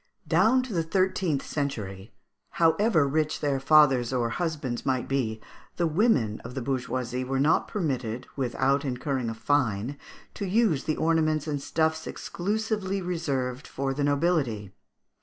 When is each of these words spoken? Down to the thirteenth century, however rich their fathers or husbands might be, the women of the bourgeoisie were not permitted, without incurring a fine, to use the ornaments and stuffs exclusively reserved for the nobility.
Down 0.27 0.63
to 0.63 0.73
the 0.73 0.81
thirteenth 0.81 1.45
century, 1.45 2.11
however 2.53 3.07
rich 3.07 3.39
their 3.39 3.59
fathers 3.59 4.11
or 4.11 4.31
husbands 4.31 4.83
might 4.83 5.07
be, 5.07 5.39
the 5.75 5.85
women 5.85 6.39
of 6.43 6.55
the 6.55 6.61
bourgeoisie 6.63 7.23
were 7.23 7.39
not 7.39 7.67
permitted, 7.67 8.25
without 8.35 8.83
incurring 8.83 9.29
a 9.29 9.35
fine, 9.35 9.99
to 10.33 10.45
use 10.47 10.85
the 10.85 10.97
ornaments 10.97 11.45
and 11.45 11.61
stuffs 11.61 12.07
exclusively 12.07 12.99
reserved 12.99 13.67
for 13.67 13.93
the 13.93 14.03
nobility. 14.03 14.73